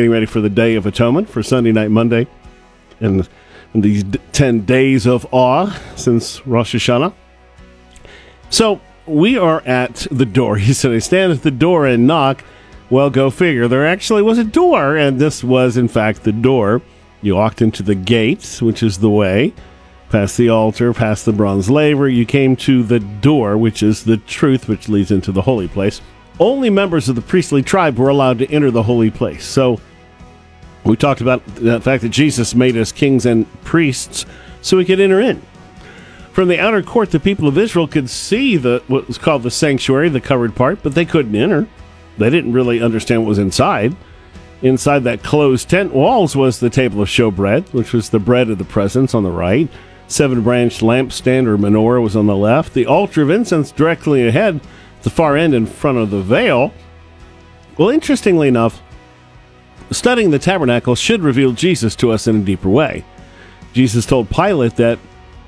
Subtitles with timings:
[0.00, 2.26] getting ready for the Day of Atonement for Sunday night, Monday,
[3.00, 3.28] and,
[3.74, 7.12] these d- 10 days of awe since Rosh Hashanah.
[8.48, 10.56] So we are at the door.
[10.58, 12.42] He said, I stand at the door and knock.
[12.88, 13.68] Well, go figure.
[13.68, 16.80] There actually was a door, and this was, in fact, the door.
[17.20, 19.52] You walked into the gates, which is the way,
[20.08, 22.08] past the altar, past the bronze laver.
[22.08, 26.00] You came to the door, which is the truth, which leads into the holy place.
[26.38, 29.44] Only members of the priestly tribe were allowed to enter the holy place.
[29.44, 29.78] So
[30.90, 34.26] we talked about the fact that Jesus made us kings and priests
[34.60, 35.40] so we could enter in.
[36.32, 39.50] From the outer court, the people of Israel could see the what was called the
[39.50, 41.68] sanctuary, the covered part, but they couldn't enter.
[42.18, 43.96] They didn't really understand what was inside.
[44.62, 48.58] Inside that closed tent walls was the table of showbread, which was the bread of
[48.58, 49.68] the presence on the right.
[50.06, 52.74] Seven branched lampstand or menorah was on the left.
[52.74, 54.60] The altar of incense directly ahead,
[55.02, 56.74] the far end in front of the veil.
[57.78, 58.82] Well, interestingly enough,
[59.90, 63.04] studying the tabernacle should reveal Jesus to us in a deeper way.
[63.72, 64.98] Jesus told Pilate that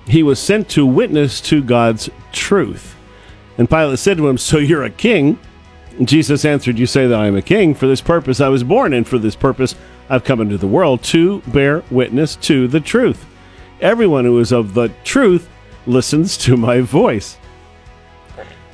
[0.06, 2.96] he was sent to witness to God's truth.
[3.58, 5.38] And Pilate said to him, So you're a king?
[5.98, 7.74] And Jesus answered, You say that I am a king.
[7.74, 9.74] For this purpose I was born, and for this purpose
[10.08, 13.24] I've come into the world to bear witness to the truth.
[13.80, 15.48] Everyone who is of the truth
[15.86, 17.36] listens to my voice.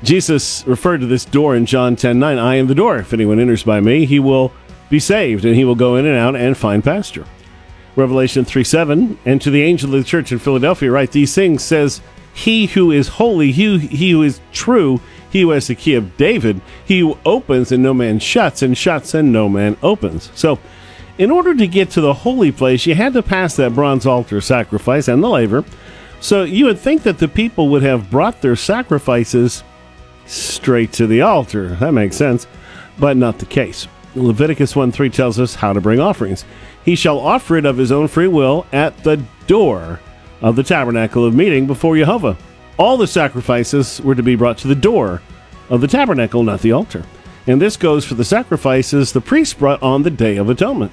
[0.02, 2.38] Jesus referred to this door in John 10 9.
[2.38, 2.98] I am the door.
[2.98, 4.52] If anyone enters by me, he will
[4.90, 7.26] be saved, and he will go in and out and find pasture.
[7.96, 9.18] Revelation 3 7.
[9.24, 12.00] And to the angel of the church in Philadelphia, write these things says,
[12.32, 15.00] He who is holy, he, he who is true,
[15.30, 18.78] he who has the key of David, he who opens and no man shuts, and
[18.78, 20.30] shuts and no man opens.
[20.34, 20.58] So,
[21.18, 24.40] in order to get to the holy place, you had to pass that bronze altar
[24.40, 25.64] sacrifice and the laver.
[26.20, 29.64] So, you would think that the people would have brought their sacrifices
[30.26, 31.74] straight to the altar.
[31.76, 32.46] That makes sense,
[32.98, 33.88] but not the case.
[34.14, 36.44] Leviticus 1 3 tells us how to bring offerings.
[36.84, 40.00] He shall offer it of his own free will at the door
[40.40, 42.36] of the tabernacle of meeting before Jehovah.
[42.78, 45.20] All the sacrifices were to be brought to the door
[45.68, 47.04] of the tabernacle, not the altar.
[47.46, 50.92] And this goes for the sacrifices the priest brought on the Day of Atonement.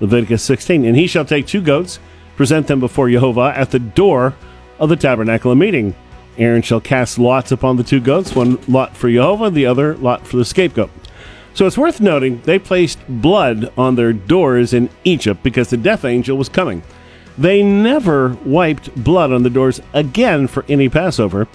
[0.00, 0.84] Leviticus 16.
[0.84, 1.98] And he shall take two goats,
[2.36, 4.34] present them before Jehovah at the door
[4.78, 5.94] of the tabernacle of meeting.
[6.38, 10.26] Aaron shall cast lots upon the two goats, one lot for Jehovah, the other lot
[10.26, 10.90] for the scapegoat.
[11.56, 16.04] So it's worth noting they placed blood on their doors in Egypt because the death
[16.04, 16.82] angel was coming.
[17.38, 21.48] They never wiped blood on the doors again for any Passover,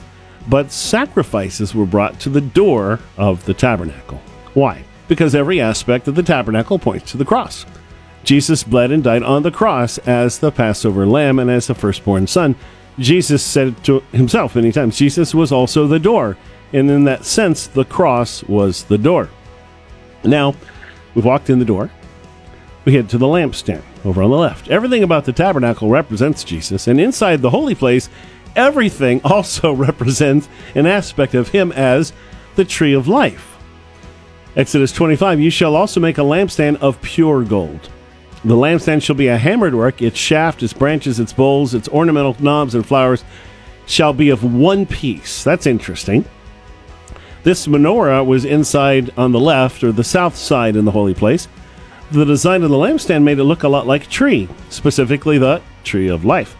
[0.50, 4.19] but sacrifices were brought to the door of the tabernacle.
[4.56, 4.84] Why?
[5.07, 7.68] Because every aspect of the tabernacle points to the cross.
[8.23, 12.25] Jesus bled and died on the cross as the Passover lamb and as the firstborn
[12.25, 12.56] son.
[12.97, 16.38] Jesus said to himself many times, Jesus was also the door.
[16.73, 19.29] And in that sense, the cross was the door.
[20.24, 20.56] Now,
[21.16, 21.90] we've walked in the door.
[22.86, 24.70] We head to the lampstand over on the left.
[24.70, 28.09] Everything about the tabernacle represents Jesus, and inside the holy place,
[28.56, 32.14] everything also represents an aspect of him as
[32.56, 33.58] the tree of life.
[34.56, 37.90] Exodus 25 You shall also make a lampstand of pure gold.
[38.44, 42.36] The lampstand shall be a hammered work, its shaft, its branches, its bowls, its ornamental
[42.40, 43.24] knobs and flowers
[43.86, 45.44] shall be of one piece.
[45.44, 46.26] That's interesting.
[47.44, 51.47] This menorah was inside on the left or the south side in the holy place.
[52.12, 55.62] The design of the lampstand made it look a lot like a tree, specifically the
[55.84, 56.56] tree of life.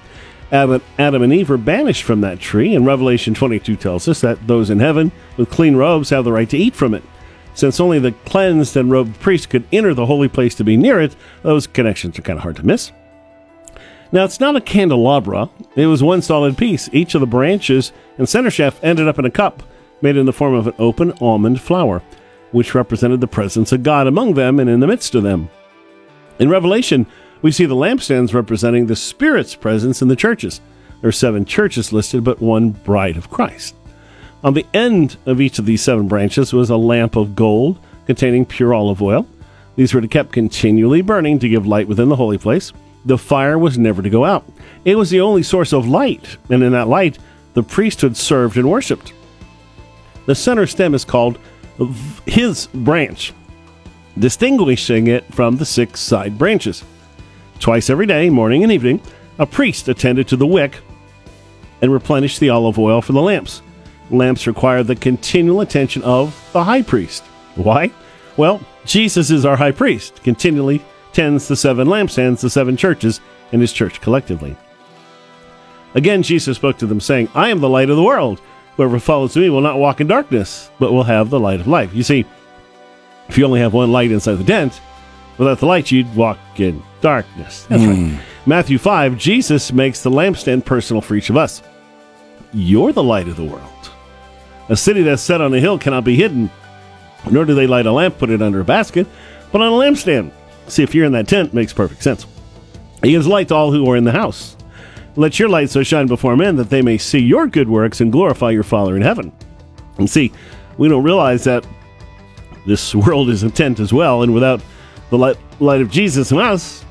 [0.52, 4.70] Adam, and Eve were banished from that tree, and Revelation 22 tells us that those
[4.70, 7.04] in heaven with clean robes have the right to eat from it.
[7.54, 11.00] Since only the cleansed and robed priest could enter the holy place to be near
[11.00, 12.92] it, those connections are kind of hard to miss.
[14.12, 16.90] Now, it's not a candelabra, it was one solid piece.
[16.92, 19.64] Each of the branches and center shaft ended up in a cup
[20.02, 22.02] made in the form of an open almond flower,
[22.52, 25.50] which represented the presence of God among them and in the midst of them.
[26.40, 27.06] In Revelation,
[27.42, 30.62] we see the lampstands representing the Spirit's presence in the churches.
[31.02, 33.76] There are seven churches listed, but one bride of Christ.
[34.44, 38.46] On the end of each of these seven branches was a lamp of gold containing
[38.46, 39.28] pure olive oil.
[39.76, 42.74] These were to kept continually burning to give light within the holy place.
[43.06, 44.46] The fire was never to go out.
[44.86, 47.18] It was the only source of light, and in that light,
[47.54, 49.14] the priesthood served and worshipped.
[50.26, 51.40] The center stem is called
[52.26, 53.34] his branch,
[54.18, 56.84] distinguishing it from the six side branches.
[57.60, 59.02] Twice every day, morning and evening,
[59.40, 60.78] a priest attended to the wick
[61.82, 63.62] and replenished the olive oil for the lamps.
[64.10, 67.24] Lamps require the continual attention of the high priest.
[67.56, 67.92] Why?
[68.38, 70.84] Well, Jesus is our high priest, continually
[71.14, 73.20] tends the seven lampstands, the seven churches,
[73.52, 74.56] and his church collectively.
[75.94, 78.42] Again, Jesus spoke to them, saying, I am the light of the world.
[78.78, 81.94] Whoever follows me will not walk in darkness, but will have the light of life.
[81.94, 82.26] You see,
[83.28, 84.80] if you only have one light inside the tent,
[85.42, 87.66] Without the light, you'd walk in darkness.
[87.68, 87.96] That's right.
[87.96, 88.16] Hmm.
[88.46, 91.64] Matthew 5, Jesus makes the lampstand personal for each of us.
[92.54, 93.92] You're the light of the world.
[94.70, 96.52] A city that's set on a hill cannot be hidden,
[97.32, 99.08] nor do they light a lamp, put it under a basket,
[99.52, 100.32] but on a lampstand.
[100.68, 102.28] See, if you're in that tent, makes perfect sense.
[103.02, 104.56] He gives light to all who are in the house.
[105.16, 108.12] Let your light so shine before men that they may see your good works and
[108.12, 109.32] glorify your Father in heaven.
[109.98, 110.32] And see,
[110.78, 111.66] we don't realize that
[112.66, 114.62] this world is a tent as well, and without
[115.10, 116.86] the light, light of Jesus in us,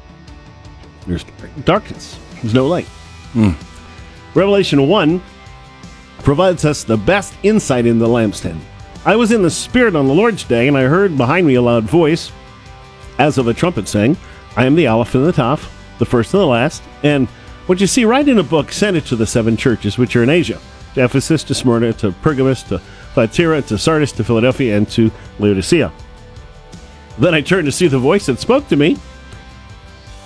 [1.06, 1.24] there's
[1.64, 2.18] darkness.
[2.42, 2.86] There's no light.
[3.32, 3.52] Hmm.
[4.34, 5.22] Revelation 1
[6.18, 8.60] provides us the best insight in the lampstand.
[9.04, 11.62] I was in the Spirit on the Lord's day, and I heard behind me a
[11.62, 12.30] loud voice,
[13.18, 14.16] as of a trumpet, saying,
[14.56, 16.82] I am the Aleph and the Toph, the first and the last.
[17.02, 17.26] And
[17.70, 20.24] what you see right in a book, send it to the seven churches which are
[20.24, 20.60] in Asia
[20.94, 22.78] to Ephesus, to Smyrna, to Pergamos, to
[23.14, 25.08] Thyatira, to Sardis, to Philadelphia, and to
[25.38, 25.92] Laodicea.
[27.16, 28.96] Then I turned to see the voice that spoke to me,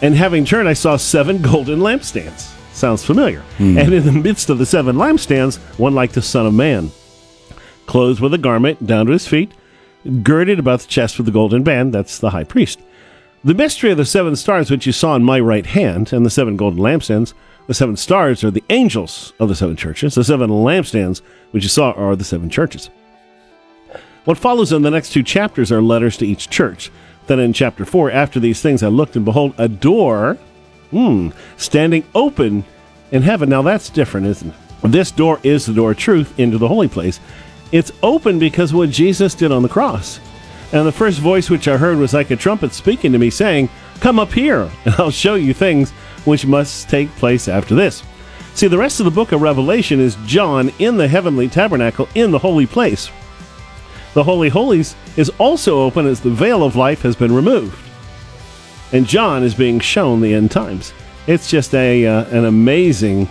[0.00, 2.50] and having turned, I saw seven golden lampstands.
[2.73, 3.41] Sounds familiar.
[3.58, 3.76] Hmm.
[3.76, 6.93] And in the midst of the seven lampstands, one like the Son of Man,
[7.85, 9.52] clothed with a garment down to his feet,
[10.23, 11.93] girded about the chest with a golden band.
[11.93, 12.81] That's the high priest.
[13.44, 16.31] The mystery of the seven stars, which you saw in my right hand, and the
[16.31, 17.35] seven golden lampstands,
[17.67, 20.14] the seven stars are the angels of the seven churches.
[20.14, 21.20] The seven lampstands,
[21.50, 22.88] which you saw, are the seven churches.
[24.25, 26.91] What follows in the next two chapters are letters to each church.
[27.26, 30.38] Then in chapter 4, after these things, I looked and behold a door
[30.91, 32.64] hmm, standing open
[33.12, 33.50] in heaven.
[33.50, 34.91] Now that's different, isn't it?
[34.91, 37.20] This door is the door of truth into the holy place.
[37.73, 40.19] It's open because what Jesus did on the cross.
[40.75, 43.69] And the first voice which I heard was like a trumpet speaking to me, saying,
[44.00, 45.93] Come up here, and I'll show you things
[46.25, 48.03] which must take place after this.
[48.55, 52.32] See, the rest of the book of Revelation is John in the heavenly tabernacle in
[52.32, 53.09] the holy place.
[54.15, 57.79] The Holy Holies is also open as the veil of life has been removed.
[58.93, 60.93] And John is being shown the end times.
[61.29, 63.29] It's just a uh, an amazing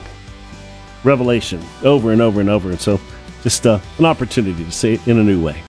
[1.04, 2.70] revelation over and over and over.
[2.70, 3.02] And so,
[3.44, 5.62] just uh, an opportunity to see it in a new way.